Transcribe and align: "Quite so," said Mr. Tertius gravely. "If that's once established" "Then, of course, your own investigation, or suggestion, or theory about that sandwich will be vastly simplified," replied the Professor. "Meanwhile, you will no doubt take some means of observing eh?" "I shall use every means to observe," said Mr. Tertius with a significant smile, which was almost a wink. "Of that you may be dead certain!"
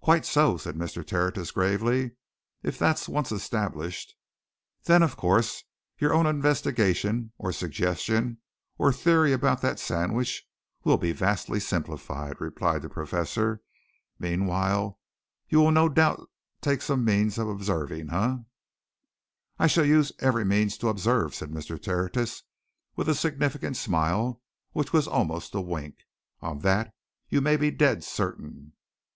"Quite 0.00 0.24
so," 0.24 0.56
said 0.56 0.76
Mr. 0.76 1.04
Tertius 1.04 1.50
gravely. 1.50 2.12
"If 2.62 2.78
that's 2.78 3.08
once 3.08 3.32
established" 3.32 4.14
"Then, 4.84 5.02
of 5.02 5.16
course, 5.16 5.64
your 5.98 6.14
own 6.14 6.26
investigation, 6.26 7.32
or 7.38 7.50
suggestion, 7.52 8.38
or 8.78 8.92
theory 8.92 9.32
about 9.32 9.62
that 9.62 9.80
sandwich 9.80 10.46
will 10.84 10.96
be 10.96 11.10
vastly 11.10 11.58
simplified," 11.58 12.40
replied 12.40 12.82
the 12.82 12.88
Professor. 12.88 13.62
"Meanwhile, 14.16 15.00
you 15.48 15.58
will 15.58 15.72
no 15.72 15.88
doubt 15.88 16.30
take 16.60 16.80
some 16.80 17.04
means 17.04 17.36
of 17.36 17.48
observing 17.48 18.10
eh?" 18.10 18.36
"I 19.58 19.66
shall 19.66 19.84
use 19.86 20.12
every 20.20 20.44
means 20.44 20.78
to 20.78 20.88
observe," 20.88 21.34
said 21.34 21.50
Mr. 21.50 21.82
Tertius 21.82 22.44
with 22.94 23.08
a 23.08 23.14
significant 23.16 23.76
smile, 23.76 24.40
which 24.70 24.92
was 24.92 25.08
almost 25.08 25.52
a 25.52 25.60
wink. 25.60 25.96
"Of 26.40 26.62
that 26.62 26.94
you 27.28 27.40
may 27.40 27.56
be 27.56 27.72
dead 27.72 28.04
certain!" 28.04 28.74